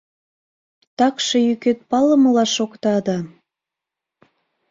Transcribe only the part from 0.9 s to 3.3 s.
Такше йӱкет палымыла шокта да...